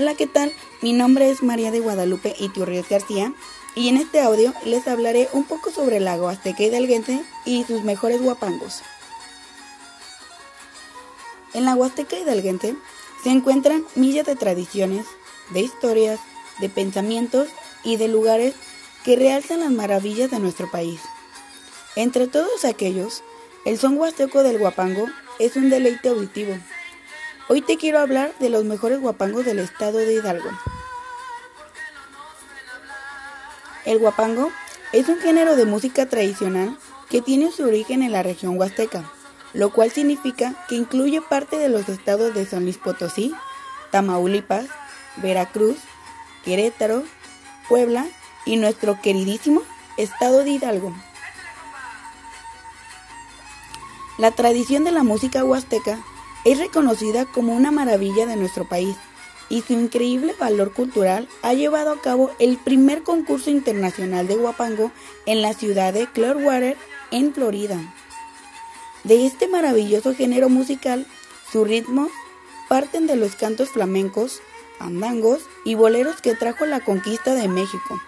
[0.00, 0.50] Hola, ¿qué tal?
[0.80, 3.34] Mi nombre es María de Guadalupe Iturrios García
[3.74, 7.84] y en este audio les hablaré un poco sobre el lago Azteca Hidalguense y sus
[7.84, 8.80] mejores guapangos.
[11.52, 12.76] En la Huasteca Hidalguense
[13.22, 15.04] se encuentran millas de tradiciones,
[15.50, 16.18] de historias,
[16.60, 17.48] de pensamientos
[17.84, 18.54] y de lugares
[19.04, 21.02] que realzan las maravillas de nuestro país.
[21.94, 23.22] Entre todos aquellos,
[23.66, 26.56] el son huasteco del guapango es un deleite auditivo.
[27.52, 30.48] Hoy te quiero hablar de los mejores guapangos del estado de Hidalgo.
[33.84, 34.52] El guapango
[34.92, 36.78] es un género de música tradicional
[37.08, 39.02] que tiene su origen en la región huasteca,
[39.52, 43.34] lo cual significa que incluye parte de los estados de San Luis Potosí,
[43.90, 44.66] Tamaulipas,
[45.16, 45.78] Veracruz,
[46.44, 47.02] Querétaro,
[47.68, 48.06] Puebla
[48.46, 49.62] y nuestro queridísimo
[49.96, 50.94] estado de Hidalgo.
[54.18, 55.98] La tradición de la música huasteca
[56.44, 58.96] es reconocida como una maravilla de nuestro país
[59.48, 64.92] y su increíble valor cultural ha llevado a cabo el primer concurso internacional de guapango
[65.26, 66.76] en la ciudad de Clearwater,
[67.10, 67.78] en Florida.
[69.04, 71.06] De este maravilloso género musical,
[71.50, 72.10] sus ritmos
[72.68, 74.40] parten de los cantos flamencos,
[74.78, 78.00] andangos y boleros que trajo la conquista de México.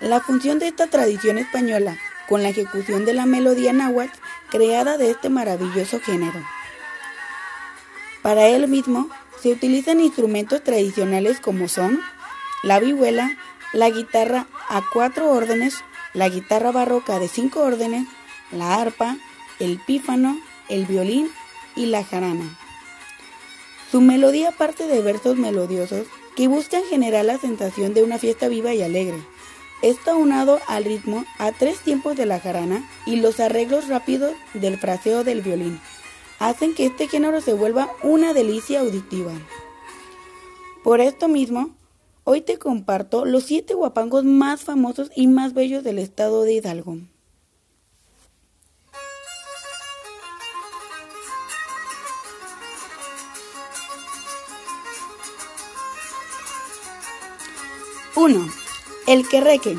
[0.00, 1.96] La función de esta tradición española
[2.28, 4.18] con la ejecución de la melodía náhuatl
[4.50, 6.55] creada de este maravilloso género.
[8.26, 9.08] Para él mismo
[9.40, 12.00] se utilizan instrumentos tradicionales como son
[12.64, 13.38] la vihuela,
[13.72, 15.76] la guitarra a cuatro órdenes,
[16.12, 18.08] la guitarra barroca de cinco órdenes,
[18.50, 19.16] la arpa,
[19.60, 21.30] el pífano, el violín
[21.76, 22.58] y la jarana.
[23.92, 28.74] Su melodía parte de versos melodiosos que buscan generar la sensación de una fiesta viva
[28.74, 29.22] y alegre.
[29.82, 34.78] Está unado al ritmo a tres tiempos de la jarana y los arreglos rápidos del
[34.78, 35.80] fraseo del violín.
[36.38, 39.32] Hacen que este género se vuelva una delicia auditiva.
[40.84, 41.74] Por esto mismo,
[42.24, 46.98] hoy te comparto los siete guapangos más famosos y más bellos del estado de Hidalgo.
[58.16, 58.48] Uno.
[59.06, 59.76] El querreque.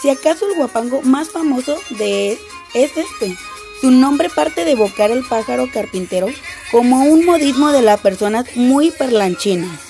[0.00, 2.38] Si acaso el guapango más famoso de él
[2.74, 3.36] es este.
[3.82, 6.28] Su nombre parte de evocar el pájaro carpintero
[6.70, 9.80] como un modismo de las personas muy perlanchinas.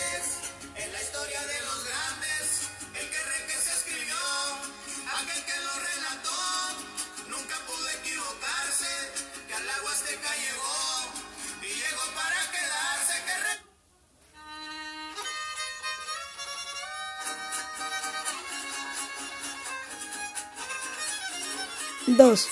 [22.06, 22.48] Dos.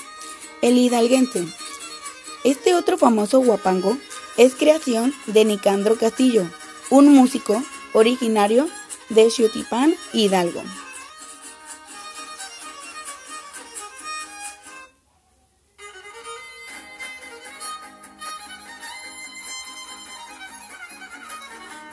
[0.62, 1.46] El hidalguense.
[2.44, 3.96] Este otro famoso guapango
[4.36, 6.44] es creación de Nicandro Castillo,
[6.90, 7.62] un músico
[7.94, 8.68] originario
[9.08, 10.62] de Xiutipán, Hidalgo.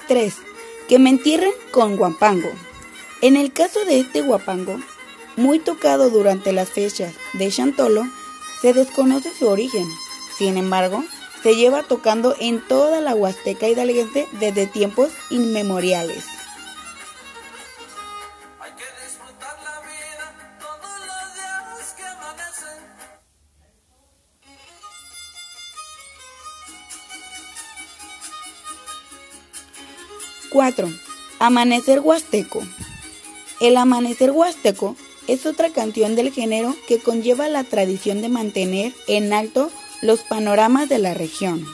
[0.07, 0.35] Tres.
[0.87, 2.49] Que me entierren con guapango.
[3.21, 4.79] En el caso de este guapango,
[5.35, 8.07] muy tocado durante las fechas de Chantolo,
[8.61, 9.87] se desconoce su origen.
[10.37, 11.03] Sin embargo,
[11.43, 16.23] se lleva tocando en toda la Huasteca hidalguense desde tiempos inmemoriales.
[30.49, 30.99] ¡4!
[31.39, 32.63] Amanecer Huasteco.
[33.59, 34.95] El amanecer huasteco
[35.27, 39.69] es otra canción del género que conlleva la tradición de mantener en alto
[40.01, 41.65] los panoramas de la región.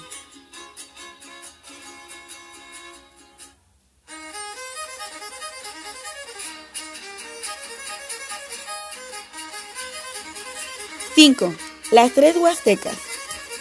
[11.16, 11.56] ¡5!
[11.92, 12.98] Las tres huastecas.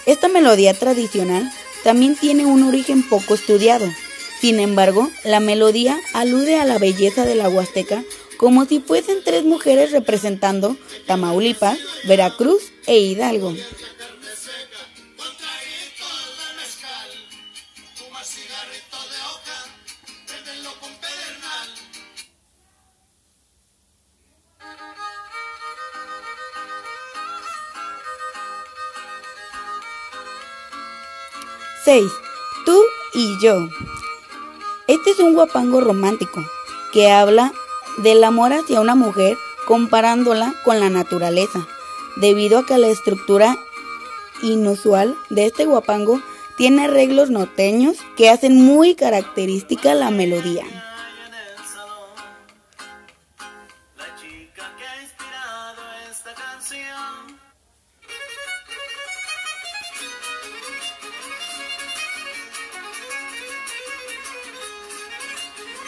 [0.06, 1.52] Esta melodía tradicional
[1.84, 3.86] también tiene un origen poco estudiado.
[4.40, 8.02] Sin embargo, la melodía alude a la belleza de la huasteca
[8.42, 11.78] como si fuesen tres mujeres representando Tamaulipas,
[12.08, 13.54] Veracruz e Hidalgo.
[32.64, 33.54] Tú y yo.
[34.88, 36.42] Este es un guapango romántico
[36.92, 37.52] que habla
[37.98, 39.36] del amor hacia una mujer
[39.66, 41.66] comparándola con la naturaleza,
[42.16, 43.56] debido a que la estructura
[44.42, 46.20] inusual de este guapango
[46.56, 50.64] Tiene arreglos norteños que hacen muy característica la melodía.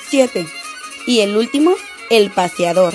[0.08, 0.46] Siete.
[1.06, 1.74] Y el último,
[2.10, 2.94] El Paseador.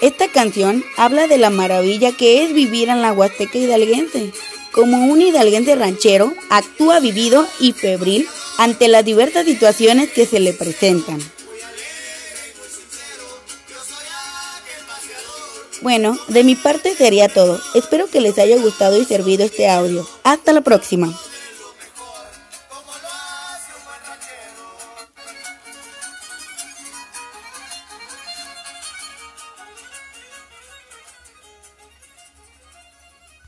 [0.00, 4.32] Esta canción habla de la maravilla que es vivir en la Huasteca hidalguense.
[4.70, 10.52] Como un hidalguense ranchero, actúa vivido y febril ante las diversas situaciones que se le
[10.52, 11.18] presentan.
[15.80, 17.60] Bueno, de mi parte sería todo.
[17.74, 20.08] Espero que les haya gustado y servido este audio.
[20.24, 21.12] Hasta la próxima.